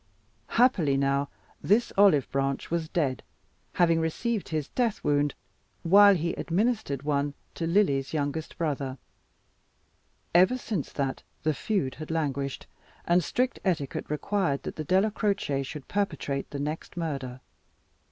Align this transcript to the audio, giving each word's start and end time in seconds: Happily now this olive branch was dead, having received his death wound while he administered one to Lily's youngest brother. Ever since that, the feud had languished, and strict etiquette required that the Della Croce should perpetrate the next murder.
Happily 0.57 0.97
now 0.97 1.29
this 1.61 1.93
olive 1.95 2.27
branch 2.31 2.71
was 2.71 2.89
dead, 2.89 3.21
having 3.73 3.99
received 3.99 4.49
his 4.49 4.69
death 4.69 5.03
wound 5.03 5.35
while 5.83 6.15
he 6.15 6.33
administered 6.33 7.03
one 7.03 7.35
to 7.53 7.67
Lily's 7.67 8.11
youngest 8.11 8.57
brother. 8.57 8.97
Ever 10.33 10.57
since 10.57 10.91
that, 10.93 11.21
the 11.43 11.53
feud 11.53 11.93
had 12.01 12.09
languished, 12.09 12.65
and 13.05 13.23
strict 13.23 13.59
etiquette 13.63 14.09
required 14.09 14.63
that 14.63 14.75
the 14.75 14.83
Della 14.83 15.11
Croce 15.11 15.61
should 15.61 15.87
perpetrate 15.87 16.49
the 16.49 16.57
next 16.59 16.97
murder. 16.97 17.39